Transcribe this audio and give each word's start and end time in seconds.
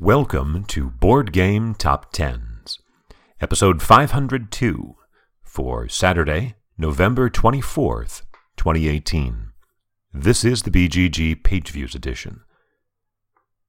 Welcome 0.00 0.64
to 0.66 0.90
Board 0.90 1.32
Game 1.32 1.74
Top 1.74 2.12
Tens, 2.12 2.78
episode 3.40 3.82
502 3.82 4.94
for 5.42 5.88
Saturday, 5.88 6.54
November 6.78 7.28
24th, 7.28 8.22
2018. 8.56 9.48
This 10.14 10.44
is 10.44 10.62
the 10.62 10.70
BGG 10.70 11.42
Page 11.42 11.72
Views 11.72 11.96
edition. 11.96 12.42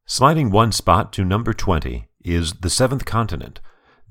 Sliding 0.06 0.52
one 0.52 0.72
spot 0.72 1.12
to 1.14 1.26
number 1.26 1.52
20 1.52 2.08
is 2.24 2.54
The 2.54 2.70
Seventh 2.70 3.06
Continent 3.06 3.60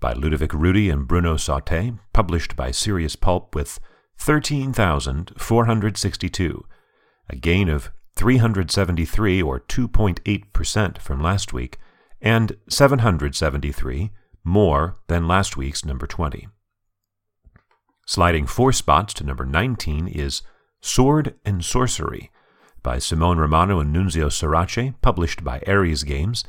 by 0.00 0.12
Ludovic 0.12 0.50
Roudy 0.50 0.93
and 0.93 1.07
Bruno 1.07 1.37
Sautter, 1.37 2.00
published 2.12 2.57
by 2.57 2.73
Serious 2.73 3.14
Poulp 3.14 3.55
with 3.55 3.79
13,462, 4.19 6.64
a 7.30 7.37
gain 7.37 7.69
of 7.69 7.93
373 8.16 9.41
or 9.41 9.61
2.8% 9.61 10.98
from 10.98 11.23
last 11.23 11.53
week, 11.53 11.79
and 12.21 12.57
773 12.69 14.11
more 14.45 14.98
than 15.06 15.29
last 15.29 15.56
week's 15.56 15.84
number 15.84 16.06
20. 16.06 16.48
Sliding 18.06 18.47
four 18.47 18.73
spots 18.73 19.12
to 19.15 19.24
number 19.24 19.45
19 19.45 20.06
is 20.09 20.43
Sword 20.80 21.34
and 21.45 21.65
Sorcery 21.65 22.30
by 22.83 22.98
Simone 22.98 23.38
Romano 23.38 23.79
and 23.80 23.95
Nunzio 23.95 24.30
Surace, 24.30 24.95
published 25.02 25.45
by 25.45 25.60
Ares 25.66 26.05
Games, 26.05 26.45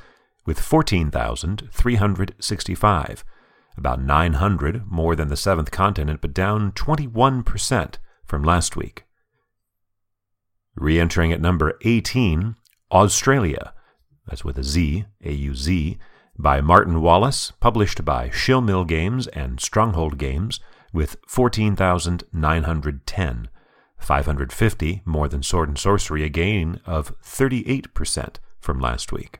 with 0.46 0.60
14,365, 0.60 3.26
about 3.78 4.02
900 4.02 4.90
more 4.90 5.16
than 5.16 5.28
the 5.28 5.36
seventh 5.36 5.72
continent, 5.72 6.22
but 6.22 6.34
down 6.34 6.72
21% 6.72 7.96
from 8.26 8.44
last 8.44 8.76
week. 8.76 9.06
Re 10.76 11.00
entering 11.00 11.34
at 11.34 11.42
number 11.42 11.78
18, 11.82 12.56
Auztralia, 12.92 13.72
that's 14.30 14.46
with 14.46 14.58
a 14.58 14.64
Z, 14.64 15.06
A 15.24 15.32
U 15.32 15.56
Z, 15.56 15.98
by 16.38 16.62
Martin 16.62 17.02
Wallace, 17.02 17.52
published 17.60 18.06
by 18.06 18.30
SchilMil 18.30 18.88
Games 18.88 19.28
and 19.28 19.60
Stronghold 19.60 20.18
Games, 20.18 20.62
with 20.94 21.18
14,910, 21.28 23.50
550 23.98 25.02
more 25.06 25.28
than 25.28 25.44
Sword 25.44 25.70
and 25.70 25.78
Sorcery, 25.78 26.24
a 26.24 26.30
gain 26.30 26.80
of 26.86 27.20
38% 27.22 28.38
from 28.60 28.80
last 28.80 29.12
week. 29.12 29.40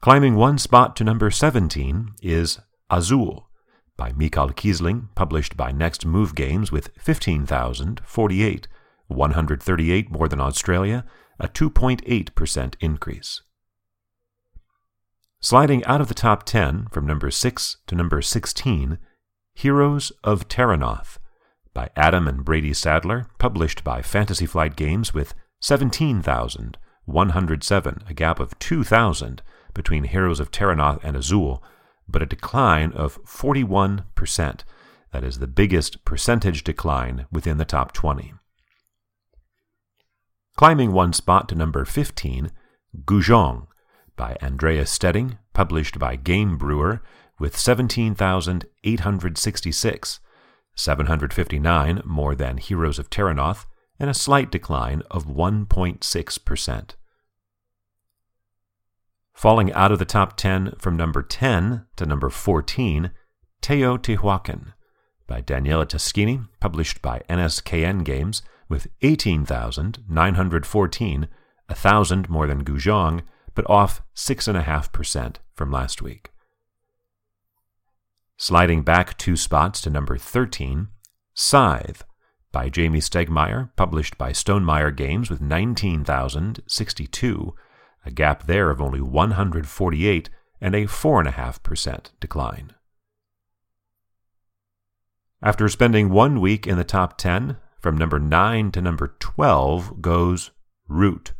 Climbing 0.00 0.34
one 0.34 0.58
spot 0.58 0.96
to 0.96 1.04
number 1.04 1.30
17 1.30 2.14
is 2.22 2.58
Azul 2.90 3.48
by 3.96 4.12
Michael 4.12 4.48
Kiesling, 4.48 5.08
published 5.14 5.56
by 5.56 5.70
Next 5.70 6.04
Move 6.04 6.34
Games 6.34 6.72
with 6.72 6.90
15,048, 6.98 8.68
138 9.06 10.10
more 10.10 10.28
than 10.28 10.40
Auztralia, 10.40 11.04
a 11.38 11.48
2.8% 11.48 12.74
increase. 12.80 13.42
Sliding 15.40 15.84
out 15.86 16.00
of 16.00 16.08
the 16.08 16.14
top 16.14 16.44
10 16.44 16.86
from 16.92 17.06
number 17.06 17.30
6 17.30 17.76
to 17.86 17.94
number 17.94 18.22
16, 18.22 18.98
Heroes 19.54 20.12
of 20.22 20.48
Terrinoth 20.48 21.18
by 21.74 21.90
Adam 21.96 22.28
and 22.28 22.44
Brady 22.44 22.72
Sadler, 22.72 23.26
published 23.38 23.82
by 23.82 24.02
Fantasy 24.02 24.46
Flight 24.46 24.76
Games 24.76 25.12
with 25.14 25.34
17,107, 25.60 28.04
a 28.08 28.14
gap 28.14 28.40
of 28.40 28.58
2,000 28.58 29.42
between 29.74 30.04
Heroes 30.04 30.38
of 30.38 30.50
Terrinoth 30.50 31.00
and 31.02 31.16
Azul, 31.16 31.62
but 32.08 32.22
a 32.22 32.26
decline 32.26 32.92
of 32.92 33.22
41%. 33.24 34.60
That 35.12 35.24
is 35.24 35.38
the 35.38 35.46
biggest 35.46 36.04
percentage 36.04 36.64
decline 36.64 37.26
within 37.30 37.58
the 37.58 37.64
top 37.64 37.92
20. 37.92 38.34
Climbing 40.62 40.92
one 40.92 41.12
spot 41.12 41.48
to 41.48 41.56
number 41.56 41.84
15, 41.84 42.52
Gugong 43.04 43.66
by 44.14 44.36
Andreas 44.40 44.92
Steding, 44.92 45.38
published 45.54 45.98
by 45.98 46.14
Game 46.14 46.56
Brewer, 46.56 47.02
with 47.36 47.58
17,866, 47.58 50.20
759 50.76 52.02
more 52.04 52.36
than 52.36 52.58
Heroes 52.58 53.00
of 53.00 53.10
Terrinoth, 53.10 53.66
and 53.98 54.08
a 54.08 54.14
slight 54.14 54.52
decline 54.52 55.02
of 55.10 55.26
1.6%. 55.26 56.90
Falling 59.34 59.72
out 59.72 59.90
of 59.90 59.98
the 59.98 60.04
top 60.04 60.36
10 60.36 60.74
from 60.78 60.96
number 60.96 61.24
10 61.24 61.86
to 61.96 62.06
number 62.06 62.30
14, 62.30 63.10
Teotihuacan 63.62 64.74
by 65.26 65.40
Daniele 65.40 65.86
Tascini, 65.86 66.46
published 66.60 67.02
by 67.02 67.22
NSKN 67.28 68.04
Games, 68.04 68.42
with 68.68 68.86
18,914, 69.02 71.28
a 71.68 71.74
thousand 71.74 72.28
more 72.28 72.46
than 72.46 72.64
Gugong, 72.64 73.22
but 73.54 73.68
off 73.68 74.02
6.5% 74.14 75.36
from 75.54 75.70
last 75.70 76.00
week. 76.02 76.30
Sliding 78.36 78.82
back 78.82 79.16
two 79.18 79.36
spots 79.36 79.80
to 79.82 79.90
number 79.90 80.16
13, 80.16 80.88
Scythe 81.34 82.04
by 82.50 82.68
Jamey 82.68 82.98
Stegmaier, 82.98 83.70
published 83.76 84.18
by 84.18 84.32
Stonemaier 84.32 84.90
Games 84.94 85.30
with 85.30 85.40
19,062, 85.40 87.54
a 88.04 88.10
gap 88.10 88.46
there 88.46 88.68
of 88.70 88.82
only 88.82 89.00
148 89.00 90.28
and 90.60 90.74
a 90.74 90.86
4.5% 90.86 92.10
decline. 92.20 92.74
After 95.42 95.68
spending 95.68 96.10
one 96.10 96.40
week 96.40 96.66
in 96.66 96.76
the 96.76 96.82
top 96.84 97.16
10, 97.18 97.56
from 97.82 97.98
number 97.98 98.18
9 98.18 98.72
to 98.72 98.80
number 98.80 99.14
12 99.18 100.00
goes 100.00 100.52
Root 100.88 101.34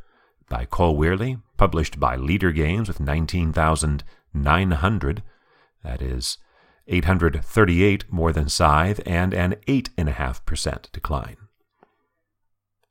by 0.48 0.64
Cole 0.64 0.98
Wehrle, 0.98 1.42
published 1.56 2.00
by 2.00 2.16
Leder 2.16 2.54
Games 2.54 2.88
with 2.88 3.00
19,900. 3.00 5.22
That 5.84 6.02
is 6.02 6.38
838 6.88 8.12
more 8.12 8.32
than 8.32 8.48
Scythe 8.48 9.00
and 9.06 9.32
an 9.32 9.54
8.5% 9.69 10.91
decline. 10.91 11.36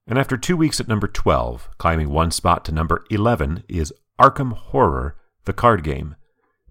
And 0.07 0.17
after 0.17 0.37
two 0.37 0.55
weeks 0.57 0.79
at 0.79 0.87
number 0.87 1.07
12, 1.07 1.69
climbing 1.77 2.09
one 2.09 2.31
spot 2.31 2.65
to 2.65 2.71
number 2.71 3.05
11 3.09 3.65
is 3.67 3.93
Arkham 4.19 4.53
Horror, 4.53 5.15
the 5.45 5.53
card 5.53 5.83
game, 5.83 6.15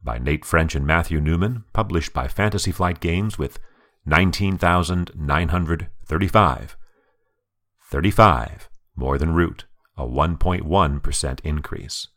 by 0.03 0.19
Nate 0.19 0.47
French 0.47 0.75
and 0.75 0.87
Matthew 0.87 1.21
Newman, 1.21 1.65
published 1.75 2.15
by 2.15 2.27
Fantasy 2.27 2.73
Flight 2.73 3.01
Games 3.01 3.39
with 3.39 3.59
19,935. 4.07 6.00
35, 6.11 6.77
35, 7.89 8.69
more 8.97 9.17
than 9.17 9.33
Root, 9.33 9.67
a 9.97 10.05
1.1% 10.05 11.41
increase. 11.45 12.09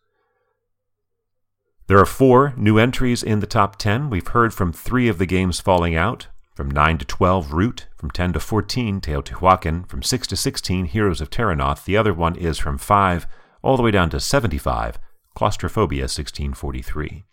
There 1.85 1.99
are 1.99 2.05
four 2.07 2.55
new 2.57 2.79
entries 2.79 3.21
in 3.21 3.39
the 3.39 3.45
top 3.45 3.75
10. 3.75 4.09
We've 4.09 4.27
heard 4.27 4.51
from 4.51 4.73
three 4.73 5.07
of 5.09 5.19
the 5.19 5.27
games 5.27 5.59
falling 5.59 5.95
out. 5.95 6.25
From 6.55 6.71
9 6.71 6.97
to 6.97 7.05
12, 7.05 7.53
Root. 7.53 7.85
From 7.95 8.09
10 8.09 8.33
to 8.33 8.39
14, 8.39 8.99
Teotihuacan. 8.99 9.87
From 9.87 10.01
6 10.01 10.25
to 10.25 10.35
16, 10.35 10.85
Heroes 10.85 11.21
of 11.21 11.29
Terrinoth. 11.29 11.85
The 11.85 11.95
other 11.95 12.15
one 12.15 12.35
is 12.35 12.57
from 12.57 12.79
5 12.79 13.27
all 13.61 13.77
the 13.77 13.83
way 13.83 13.91
down 13.91 14.09
to 14.09 14.19
75, 14.19 14.97
Claustrophobia 15.35 16.05
1643. 16.05 17.25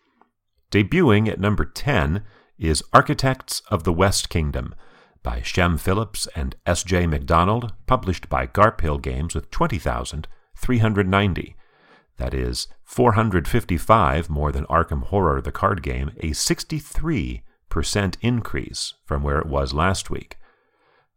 Debuting 0.70 1.26
at 1.26 1.40
number 1.40 1.64
10 1.64 2.22
is 2.58 2.84
Architects 2.92 3.62
of 3.70 3.84
the 3.84 3.94
West 3.94 4.28
Kingdom 4.28 4.74
by 5.22 5.42
Shem 5.42 5.78
Phillips 5.78 6.26
and 6.34 6.56
S.J. 6.66 7.06
McDonald, 7.06 7.72
published 7.86 8.28
by 8.28 8.46
Garphill 8.46 9.00
Games 9.02 9.34
with 9.34 9.50
20,390. 9.50 11.56
That 12.16 12.34
is 12.34 12.66
455 12.84 14.28
more 14.28 14.52
than 14.52 14.66
Arkham 14.66 15.04
Horror, 15.04 15.40
the 15.40 15.52
card 15.52 15.82
game, 15.82 16.10
a 16.18 16.30
63% 16.30 17.42
increase 18.20 18.94
from 19.04 19.22
where 19.22 19.38
it 19.38 19.46
was 19.46 19.72
last 19.72 20.10
week. 20.10 20.36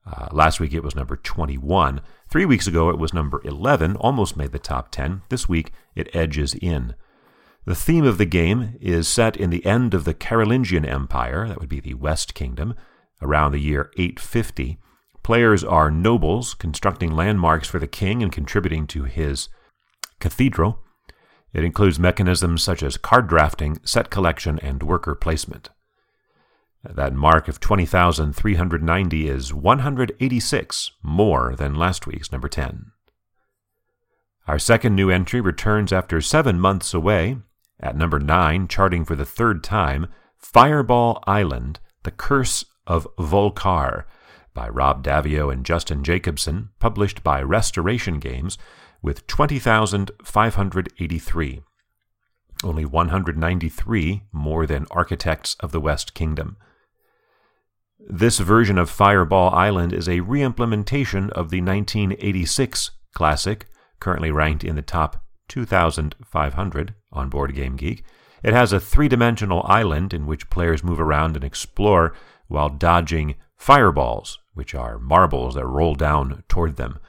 Uh, 0.05 0.27
last 0.31 0.59
week 0.59 0.73
it 0.73 0.83
was 0.83 0.95
number 0.95 1.15
21. 1.15 2.01
Three 2.29 2.45
weeks 2.45 2.67
ago 2.67 2.89
it 2.89 2.97
was 2.97 3.13
number 3.13 3.41
11, 3.43 3.95
almost 3.97 4.37
made 4.37 4.51
the 4.51 4.59
top 4.59 4.91
10. 4.91 5.21
This 5.29 5.47
week 5.47 5.71
it 5.95 6.13
edges 6.13 6.53
in. 6.55 6.95
The 7.65 7.75
theme 7.75 8.03
of 8.03 8.17
the 8.17 8.25
game 8.25 8.77
is 8.81 9.07
set 9.07 9.37
in 9.37 9.49
the 9.49 9.65
end 9.65 9.93
of 9.93 10.03
the 10.03 10.13
Carolingian 10.13 10.85
Empire, 10.85 11.47
that 11.47 11.59
would 11.59 11.69
be 11.69 11.79
the 11.79 11.93
West 11.93 12.33
Kingdom, 12.33 12.75
around 13.23 13.51
the 13.51 13.59
year 13.59 13.91
850. 13.97 14.77
Players 15.23 15.63
are 15.63 15.89
nobles 15.89 16.53
constructing 16.53 17.11
landmarks 17.11 17.67
for 17.67 17.79
the 17.79 17.87
king 17.87 18.21
and 18.21 18.31
contributing 18.31 18.85
to 18.87 19.03
his 19.03 19.49
cathedral. 20.19 20.79
It 21.53 21.63
includes 21.63 21.99
mechanisms 21.99 22.63
such 22.63 22.83
as 22.83 22.97
card 22.97 23.27
drafting, 23.27 23.79
set 23.83 24.09
collection, 24.09 24.59
and 24.59 24.83
worker 24.83 25.15
placement. 25.15 25.69
That 26.83 27.13
mark 27.13 27.47
of 27.47 27.61
20,390 27.61 29.27
is 29.29 29.53
186 29.53 30.91
more 31.01 31.55
than 31.55 31.75
last 31.75 32.05
week's 32.05 32.31
number 32.31 32.49
10. 32.49 32.91
Our 34.47 34.59
second 34.59 34.95
new 34.95 35.09
entry 35.09 35.39
returns 35.39 35.93
after 35.93 36.19
seven 36.19 36.59
months 36.59 36.93
away 36.93 37.37
at 37.79 37.95
number 37.95 38.19
9, 38.19 38.67
charting 38.67 39.05
for 39.05 39.15
the 39.15 39.25
third 39.25 39.63
time, 39.63 40.07
Fireball 40.37 41.23
Island 41.25 41.79
The 42.03 42.11
Curse 42.11 42.65
of 42.85 43.07
Vul-Kar 43.19 44.05
by 44.53 44.69
Rob 44.69 45.03
Daviau 45.03 45.51
and 45.51 45.65
Justin 45.65 46.03
Jacobson, 46.03 46.69
published 46.79 47.23
by 47.23 47.41
Restoration 47.41 48.19
Games, 48.19 48.57
with 49.01 49.25
20,583. 49.27 51.61
only 52.63 52.85
193 52.85 54.23
more 54.31 54.65
than 54.65 54.87
Architects 54.89 55.55
of 55.59 55.71
the 55.71 55.81
West 55.81 56.13
Kingdom. 56.13 56.57
This 57.99 58.39
version 58.39 58.77
of 58.77 58.89
Fireball 58.89 59.53
Island 59.53 59.93
is 59.93 60.07
a 60.07 60.21
reimplementation 60.21 61.29
of 61.31 61.49
the 61.49 61.61
1986 61.61 62.91
classic, 63.13 63.67
currently 63.99 64.31
ranked 64.31 64.63
in 64.63 64.75
the 64.75 64.81
top 64.81 65.23
2,500 65.47 66.95
on 67.11 67.29
Board 67.29 67.55
Game 67.55 67.75
Geek. 67.75 68.03
It 68.43 68.53
has 68.53 68.73
a 68.73 68.79
three 68.79 69.07
dimensional 69.07 69.63
island 69.65 70.13
in 70.13 70.25
which 70.25 70.49
players 70.49 70.83
move 70.83 70.99
around 70.99 71.35
and 71.35 71.45
explore 71.45 72.13
while 72.47 72.69
dodging 72.69 73.35
fireballs, 73.55 74.39
which 74.53 74.75
are 74.75 74.99
marbles 74.99 75.55
that 75.55 75.65
roll 75.65 75.95
down 75.95 76.43
toward 76.47 76.75
them. 76.75 76.99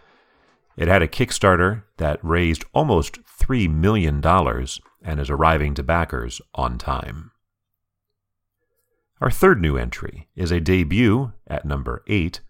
It 0.76 0.88
had 0.88 1.02
a 1.02 1.08
Kickstarter 1.08 1.84
that 1.98 2.18
raised 2.22 2.64
almost 2.72 3.22
$3 3.24 3.72
million 3.72 4.24
and 4.24 5.20
is 5.20 5.30
arriving 5.30 5.74
to 5.74 5.82
backers 5.82 6.40
on 6.54 6.78
time. 6.78 7.30
Our 9.20 9.30
third 9.30 9.60
new 9.60 9.76
entry 9.76 10.28
is 10.34 10.50
a 10.50 10.60
debut 10.60 11.32
at 11.46 11.64
number 11.64 12.02
8, 12.08 12.40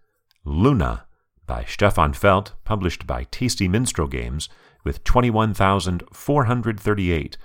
Luna, 0.44 1.04
by 1.46 1.64
Stefan 1.64 2.14
Feld, 2.14 2.54
published 2.64 3.06
by 3.06 3.24
Tasty 3.24 3.68
Minstrel 3.68 4.08
Games, 4.08 4.48
with 4.82 5.04
21,438, 5.04 7.36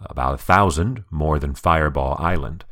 about 0.00 0.34
a 0.34 0.38
thousand 0.38 1.04
more 1.10 1.38
than 1.38 1.54
Fireball 1.54 2.16
Island. 2.18 2.64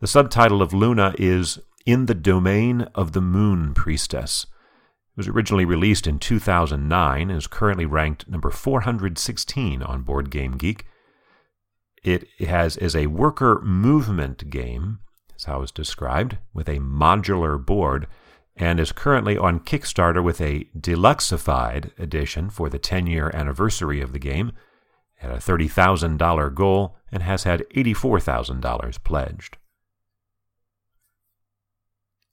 The 0.00 0.06
subtitle 0.06 0.62
of 0.62 0.72
Luna 0.72 1.14
is 1.18 1.58
In 1.84 2.06
the 2.06 2.14
Domain 2.14 2.88
of 2.94 3.12
the 3.12 3.20
Moon 3.20 3.74
Priestess. 3.74 4.44
It 4.44 5.18
was 5.18 5.28
originally 5.28 5.66
released 5.66 6.06
in 6.06 6.18
2009 6.18 7.20
and 7.28 7.36
is 7.36 7.46
currently 7.46 7.84
ranked 7.84 8.26
number 8.26 8.48
416 8.48 9.82
on 9.82 10.00
Board 10.00 10.30
Game 10.30 10.52
Geek. 10.52 10.86
It 12.02 12.26
has 12.40 12.78
is 12.78 12.96
a 12.96 13.08
worker 13.08 13.60
movement 13.60 14.48
game, 14.48 15.00
is 15.36 15.44
how 15.44 15.60
it's 15.60 15.70
described, 15.70 16.38
with 16.54 16.70
a 16.70 16.78
modular 16.78 17.62
board, 17.62 18.06
and 18.56 18.80
is 18.80 18.92
currently 18.92 19.36
on 19.36 19.60
Kickstarter 19.60 20.24
with 20.24 20.40
a 20.40 20.64
deluxeified 20.74 21.90
edition 21.98 22.48
for 22.48 22.70
the 22.70 22.78
10 22.78 23.06
year 23.06 23.30
anniversary 23.34 24.00
of 24.00 24.14
the 24.14 24.18
game, 24.18 24.52
at 25.20 25.30
a 25.30 25.34
$30,000 25.34 26.54
goal, 26.54 26.96
and 27.12 27.22
has 27.22 27.44
had 27.44 27.66
$84,000 27.74 29.04
pledged. 29.04 29.58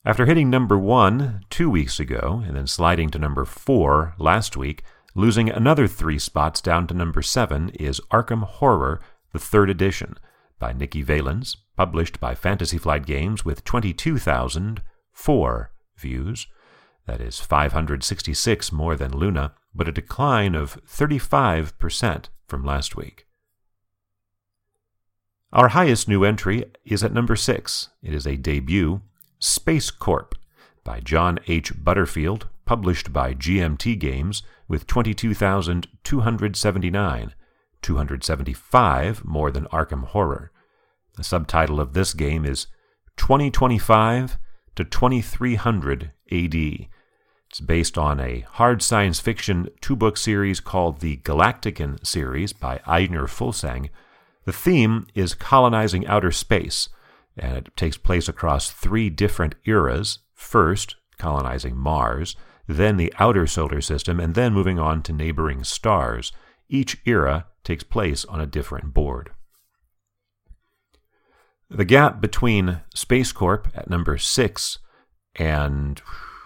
After 0.08 0.26
hitting 0.26 0.50
number 0.50 0.78
one 0.78 1.44
two 1.50 1.70
weeks 1.70 2.00
ago 2.00 2.42
and 2.48 2.56
then 2.56 2.66
sliding 2.66 3.10
to 3.10 3.20
number 3.20 3.44
four 3.44 4.16
last 4.18 4.56
week, 4.56 4.84
losing 5.16 5.50
another 5.50 5.86
three 5.86 6.18
spots 6.18 6.62
down 6.62 6.88
to 6.88 6.94
number 6.94 7.22
seven 7.22 7.72
is 7.72 8.00
Arkham 8.10 8.44
Horror 8.44 9.02
the 9.34 9.40
third 9.40 9.70
edition, 9.70 10.16
by 10.60 10.72
Nikki 10.72 11.02
Valens, 11.02 11.58
published 11.76 12.22
by 12.22 12.36
Fantasy 12.36 12.78
Flight 12.78 13.06
Games 13.06 13.44
with 13.44 13.66
22,004 13.66 15.72
views. 15.98 16.48
That 17.06 17.20
is 17.20 17.42
566 17.42 18.72
more 18.72 18.96
than 18.96 19.12
Luna, 19.12 19.56
but 19.76 19.90
a 19.90 19.92
decline 19.92 20.56
of 20.56 20.82
35% 20.86 22.28
from 22.48 22.64
last 22.64 22.96
week. 22.96 23.26
Our 25.52 25.68
highest 25.68 26.08
new 26.08 26.24
entry 26.24 26.64
is 26.86 27.04
at 27.04 27.14
number 27.14 27.36
6. 27.36 27.90
It 28.02 28.14
is 28.14 28.26
a 28.26 28.38
debut, 28.38 29.02
Space 29.40 29.92
Corp, 29.92 30.36
by 30.84 31.00
John 31.00 31.40
H. 31.48 31.72
Butterfield, 31.84 32.48
published 32.66 33.12
by 33.12 33.34
GMT 33.34 33.98
Games 34.00 34.44
with 34.68 34.86
22,279. 34.88 37.34
275 37.82 39.26
more 39.26 39.52
than 39.52 39.66
Arkham 39.66 40.06
Horror. 40.06 40.52
The 41.16 41.24
subtitle 41.24 41.80
of 41.80 41.94
this 41.94 42.14
game 42.14 42.46
is 42.46 42.68
2025 43.18 44.38
to 44.76 44.84
2300 44.84 46.12
AD. 46.32 46.56
It's 47.50 47.62
based 47.66 47.98
on 47.98 48.20
a 48.20 48.42
hard 48.42 48.82
science 48.82 49.20
fiction 49.20 49.70
two 49.82 49.96
book 49.96 50.18
series 50.18 50.60
called 50.60 51.00
the 51.00 51.18
Galactican 51.18 52.06
series 52.06 52.54
by 52.54 52.80
Ejner 52.80 53.28
Fulsang. 53.28 53.90
The 54.46 54.54
theme 54.54 55.08
is 55.16 55.34
colonizing 55.34 56.06
outer 56.08 56.32
space, 56.32 56.90
and 57.38 57.58
it 57.58 57.76
takes 57.76 57.98
place 57.98 58.28
across 58.28 58.72
three 58.72 59.10
different 59.10 59.56
eras. 59.66 60.20
First, 60.34 60.96
colonizing 61.18 61.76
Mars, 61.76 62.36
then 62.68 62.98
the 62.98 63.14
outer 63.20 63.48
solar 63.48 63.82
system, 63.82 64.20
and 64.20 64.36
then 64.36 64.54
moving 64.54 64.80
on 64.80 65.02
to 65.04 65.14
neighboring 65.14 65.64
stars. 65.64 66.32
Each 66.70 66.98
era 67.06 67.48
takes 67.64 67.84
place 67.84 68.26
on 68.26 68.40
a 68.40 68.46
different 68.46 68.94
board. 68.94 69.32
The 71.70 71.86
gap 71.86 72.22
between 72.22 72.82
Space 72.94 73.32
Corp 73.32 73.68
at 73.76 73.90
number 73.90 74.18
6 74.18 74.80
and 75.36 76.02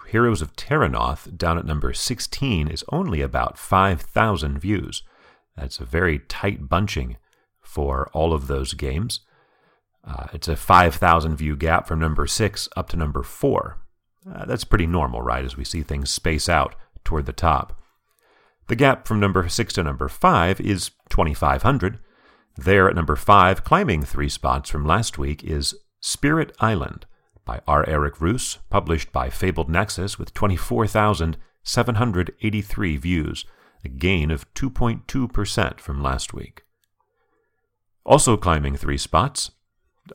Heroes 0.08 0.42
of 0.42 0.54
Terrinoth 0.56 1.38
down 1.38 1.58
at 1.58 1.64
number 1.64 1.92
16 1.92 2.68
is 2.68 2.84
only 2.90 3.20
about 3.20 3.56
5,000 3.56 4.58
views. 4.58 5.02
That's 5.56 5.78
a 5.78 5.84
very 5.84 6.18
tight 6.18 6.68
bunching 6.68 7.16
for 7.60 8.10
all 8.12 8.32
of 8.32 8.46
those 8.46 8.74
games. 8.74 9.20
Uh, 10.04 10.26
it's 10.32 10.48
a 10.48 10.56
5,000 10.56 11.36
view 11.36 11.56
gap 11.56 11.86
from 11.86 12.00
number 12.00 12.26
6 12.26 12.68
up 12.76 12.88
to 12.88 12.96
number 12.96 13.22
4. 13.22 13.78
Uh, 14.30 14.44
that's 14.46 14.64
pretty 14.64 14.86
normal, 14.86 15.20
right, 15.22 15.44
as 15.44 15.56
we 15.56 15.64
see 15.64 15.82
things 15.82 16.10
space 16.10 16.48
out 16.48 16.74
toward 17.04 17.26
the 17.26 17.32
top. 17.32 17.80
The 18.68 18.76
gap 18.76 19.06
from 19.06 19.20
number 19.20 19.48
6 19.48 19.72
to 19.74 19.82
number 19.82 20.08
5 20.08 20.60
is 20.60 20.92
2,500. 21.10 21.98
There 22.56 22.88
at 22.88 22.94
number 22.94 23.16
5, 23.16 23.64
climbing 23.64 24.02
three 24.02 24.28
spots 24.28 24.70
from 24.70 24.86
last 24.86 25.18
week, 25.18 25.42
is 25.42 25.74
Spirit 26.00 26.54
Island 26.60 27.06
by 27.44 27.60
R. 27.66 27.84
Eric 27.88 28.14
Reuss, 28.16 28.58
published 28.70 29.10
by 29.12 29.28
Fabled 29.30 29.68
Nexus 29.68 30.16
with 30.18 30.34
24,783 30.34 32.96
views, 32.96 33.44
a 33.84 33.88
gain 33.88 34.30
of 34.30 34.52
2.2% 34.54 35.80
from 35.80 36.02
last 36.02 36.32
week. 36.32 36.62
Also 38.04 38.36
climbing 38.36 38.76
three 38.76 38.98
spots, 38.98 39.50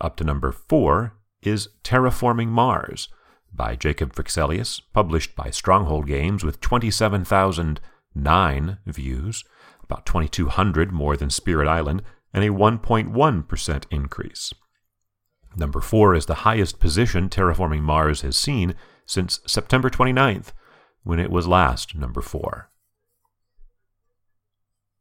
up 0.01 0.16
to 0.18 0.24
number 0.24 0.51
4, 0.51 1.13
is 1.42 1.69
Terraforming 1.84 2.48
Mars 2.48 3.10
by 3.54 3.75
Jacob 3.75 4.13
Fryxelius, 4.13 4.81
published 4.94 5.36
by 5.36 5.50
Stronghold 5.50 6.06
Games 6.07 6.44
with 6.44 6.62
27,009 6.62 8.78
views, 8.86 9.44
about 9.84 10.06
2,200 10.06 10.92
more 10.92 11.18
than 11.18 11.30
Spirit 11.30 11.68
Island, 11.68 12.01
and 12.34 12.44
a 12.44 12.50
1.1% 12.50 13.86
increase. 13.89 14.54
Number 15.56 15.80
four 15.81 16.14
is 16.14 16.28
the 16.28 16.35
highest 16.35 16.80
position 16.80 17.30
Terraforming 17.30 17.81
Mars 17.81 18.21
has 18.21 18.35
seen 18.35 18.76
since 19.06 19.40
September 19.47 19.90
29th, 19.90 20.52
when 21.04 21.19
it 21.19 21.31
was 21.31 21.47
last 21.47 21.95
number 21.95 22.21
four. 22.21 22.69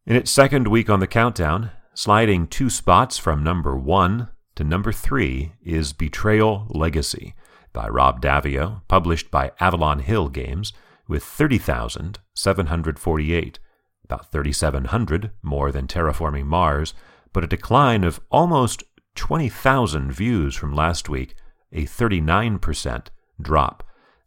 In 0.07 0.15
its 0.15 0.31
second 0.31 0.69
week 0.69 0.89
on 0.89 1.01
the 1.01 1.09
countdown, 1.09 1.73
sliding 1.95 2.47
two 2.47 2.71
spots 2.71 3.19
from 3.19 3.43
number 3.43 3.77
one 3.77 4.29
to 4.57 4.65
number 4.65 4.91
three 4.91 5.53
is 5.63 5.93
Betrayal 5.93 6.67
Legacy 6.71 7.35
by 7.73 7.87
Rob 7.89 8.21
Daviau, 8.23 8.81
published 8.89 9.31
by 9.31 9.53
Avalon 9.61 10.01
Hill 10.01 10.29
Games, 10.29 10.73
with 11.07 11.23
30,748, 11.23 13.59
about 14.05 14.33
3,700 14.33 15.31
more 15.43 15.71
than 15.71 15.87
Terraforming 15.87 16.47
Mars, 16.47 16.95
but 17.33 17.45
a 17.45 17.49
decline 17.49 18.03
of 18.03 18.19
almost 18.31 18.83
20,000 19.15 20.11
views 20.11 20.57
from 20.57 20.75
last 20.75 21.11
week, 21.11 21.35
a 21.71 21.83
39% 21.83 23.09
drop. 23.41 23.85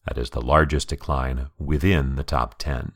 That 0.07 0.19
is 0.19 0.29
the 0.29 0.41
largest 0.41 0.88
decline 0.89 1.48
within 1.57 2.15
the 2.15 2.24
top 2.24 2.59
10. 2.59 2.91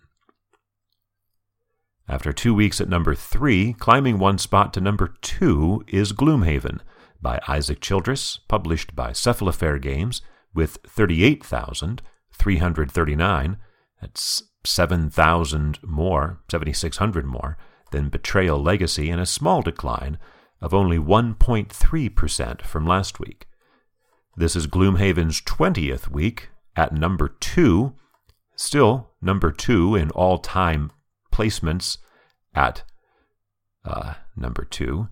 After 2.08 2.32
two 2.32 2.54
weeks 2.54 2.80
at 2.80 2.90
number 2.90 3.16
three, 3.16 3.74
climbing 3.74 4.20
one 4.20 4.38
spot 4.38 4.72
to 4.74 4.82
number 4.82 5.16
two 5.22 5.84
is 5.88 6.14
Gloomhaven 6.14 6.82
by 7.24 7.42
Isaac 7.48 7.80
Childres, 7.80 8.38
published 8.48 8.96
by 8.96 9.10
Cephalofair 9.12 9.82
Games, 9.82 10.22
with 10.54 10.78
38,339, 10.86 13.58
that's 14.00 14.44
7,000 14.66 15.80
more, 15.84 16.40
7,600 16.52 17.26
more 17.26 17.58
than 17.92 18.08
Betrayal 18.10 18.62
Legacy, 18.62 19.10
and 19.10 19.20
a 19.20 19.26
small 19.26 19.64
decline 19.64 20.20
of 20.62 20.74
only 20.74 20.98
1.3% 20.98 22.62
from 22.62 22.86
last 22.86 23.20
week. 23.20 23.48
This 24.36 24.56
is 24.56 24.66
Gloomhaven's 24.68 25.42
20th 25.42 26.10
week 26.10 26.50
at 26.76 26.92
number 26.94 27.28
two, 27.28 27.94
still 28.56 29.12
number 29.22 29.52
two 29.52 29.96
in 29.96 30.10
all 30.12 30.40
time 30.40 30.92
placements 31.32 32.00
at 32.56 32.84
uh, 33.86 34.16
number 34.36 34.66
two. 34.66 35.08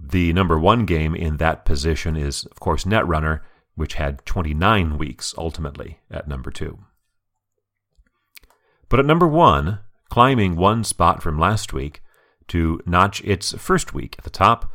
The 0.00 0.32
number 0.32 0.58
one 0.58 0.86
game 0.86 1.14
in 1.14 1.38
that 1.38 1.64
position 1.64 2.16
is, 2.16 2.44
of 2.44 2.60
course, 2.60 2.84
Netrunner, 2.84 3.40
which 3.74 3.94
had 3.94 4.24
29 4.24 4.96
weeks 4.96 5.34
ultimately 5.36 5.98
at 6.10 6.28
number 6.28 6.50
two. 6.50 6.78
But 8.88 9.00
at 9.00 9.06
number 9.06 9.26
one, 9.26 9.80
climbing 10.08 10.56
one 10.56 10.84
spot 10.84 11.22
from 11.22 11.38
last 11.38 11.72
week, 11.72 12.02
to 12.48 12.80
notch 12.86 13.22
its 13.24 13.52
first 13.52 13.92
week 13.92 14.16
at 14.18 14.24
the 14.24 14.30
top 14.30 14.72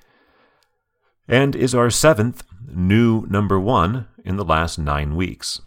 and 1.26 1.56
is 1.56 1.74
our 1.74 1.90
seventh 1.90 2.44
new 2.66 3.26
number 3.26 3.60
one 3.60 4.06
in 4.24 4.36
the 4.36 4.44
last 4.44 4.78
nine 4.78 5.16
weeks. 5.16 5.60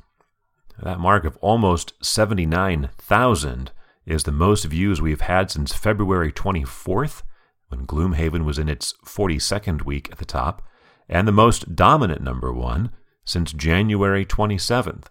That 0.82 1.00
mark 1.00 1.26
of 1.26 1.38
almost 1.38 1.94
79,000 2.04 3.72
is 4.06 4.24
the 4.24 4.32
most 4.32 4.66
views 4.66 5.02
we've 5.02 5.22
had 5.22 5.52
since 5.52 5.74
February 5.74 6.32
24th, 6.32 7.22
when 7.70 7.86
Gloomhaven 7.86 8.44
was 8.44 8.60
in 8.60 8.68
its 8.68 8.94
42nd 9.06 9.86
week 9.86 10.10
at 10.12 10.18
the 10.18 10.26
top, 10.26 10.62
and 11.08 11.28
the 11.28 11.32
most 11.32 11.76
dominant 11.76 12.22
number 12.22 12.52
one 12.52 12.92
since 13.24 13.54
January 13.54 14.26
27th, 14.26 15.06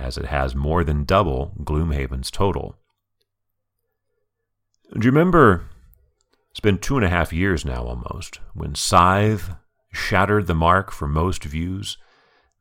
as 0.00 0.16
it 0.16 0.26
has 0.26 0.54
more 0.54 0.82
than 0.82 1.04
double 1.04 1.52
Gloomhaven's 1.62 2.30
total. 2.30 2.76
Do 4.92 5.04
you 5.04 5.10
remember? 5.12 5.66
It's 6.50 6.60
been 6.60 6.78
two 6.78 6.96
and 6.96 7.04
a 7.04 7.10
half 7.10 7.32
years 7.32 7.64
now 7.64 7.84
almost 7.84 8.40
when 8.54 8.74
Scythe 8.74 9.50
shattered 9.92 10.46
the 10.46 10.54
mark 10.54 10.90
for 10.90 11.06
most 11.06 11.44
views 11.44 11.96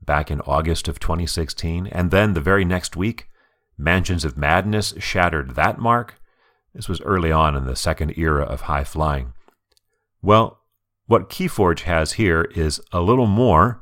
back 0.02 0.30
in 0.30 0.42
August 0.42 0.88
of 0.88 1.00
2016, 1.00 1.88
and 1.88 2.12
then 2.12 2.34
the 2.34 2.42
very 2.42 2.66
next 2.66 2.96
week, 2.96 3.28
Mansions 3.78 4.26
of 4.26 4.38
Madness 4.38 4.94
shattered 5.00 5.56
that 5.56 5.80
mark. 5.80 6.22
This 6.74 6.88
was 6.88 7.02
early 7.02 7.32
on 7.32 7.56
in 7.56 7.66
the 7.66 7.76
second 7.76 8.18
era 8.18 8.44
of 8.44 8.62
high 8.62 8.84
flying. 8.84 9.34
Well, 10.22 10.60
what 11.08 11.30
Keyforge 11.30 11.82
has 11.82 12.14
here 12.14 12.44
is 12.56 12.80
a 12.92 13.02
little 13.02 13.26
more 13.26 13.82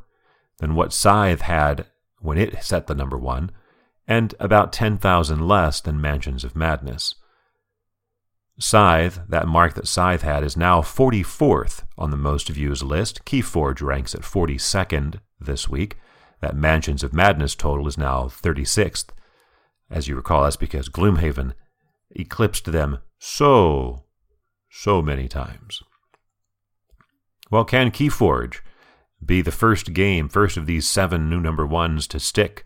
than 0.59 0.75
what 0.75 0.93
Scythe 0.93 1.41
had 1.41 1.85
when 2.19 2.37
it 2.37 2.63
set 2.63 2.87
the 2.87 2.95
number 2.95 3.17
one, 3.17 3.51
and 4.07 4.33
about 4.39 4.73
10,000 4.73 5.47
less 5.47 5.81
than 5.81 6.01
Mansions 6.01 6.43
of 6.43 6.55
Madness. 6.55 7.15
Scythe, 8.59 9.19
that 9.27 9.47
mark 9.47 9.75
that 9.75 9.87
Scythe 9.87 10.23
had, 10.23 10.43
is 10.43 10.57
now 10.57 10.81
44th 10.81 11.83
on 11.97 12.09
the 12.09 12.17
most 12.17 12.49
views 12.49 12.81
list. 12.81 13.23
Keyforge 13.25 13.81
ranks 13.81 14.15
at 14.15 14.21
42nd 14.21 15.19
this 15.39 15.69
week. 15.69 15.97
That 16.41 16.55
Mansions 16.55 17.03
of 17.03 17.13
Madness 17.13 17.55
total 17.55 17.87
is 17.87 17.97
now 17.97 18.23
36th. 18.23 19.09
As 19.89 20.07
you 20.07 20.15
recall, 20.15 20.43
that's 20.43 20.55
because 20.55 20.89
Gloomhaven 20.89 21.53
eclipsed 22.11 22.71
them 22.71 22.99
so, 23.19 24.05
so 24.69 25.01
many 25.01 25.27
times. 25.27 25.83
Well, 27.51 27.63
can 27.63 27.91
Keyforge 27.91 28.59
be 29.23 29.41
the 29.41 29.51
first 29.51 29.93
game, 29.93 30.29
first 30.29 30.57
of 30.57 30.65
these 30.65 30.87
seven 30.87 31.29
new 31.29 31.39
number 31.39 31.65
ones 31.65 32.07
to 32.07 32.19
stick? 32.19 32.65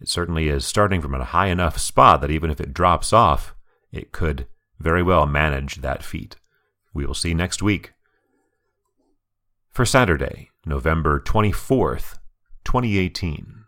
It 0.00 0.08
certainly 0.08 0.48
is 0.48 0.66
starting 0.66 1.00
from 1.00 1.14
a 1.14 1.24
high 1.24 1.46
enough 1.48 1.78
spot 1.78 2.20
that 2.20 2.30
even 2.30 2.50
if 2.50 2.60
it 2.60 2.74
drops 2.74 3.12
off, 3.12 3.54
it 3.92 4.12
could 4.12 4.46
very 4.80 5.02
well 5.02 5.26
manage 5.26 5.76
that 5.76 6.02
feat. 6.02 6.36
We 6.92 7.06
will 7.06 7.14
see 7.14 7.34
next 7.34 7.62
week. 7.62 7.92
For 9.70 9.86
Saturday, 9.86 10.50
November 10.66 11.20
24th, 11.20 12.18
2018. 12.64 13.61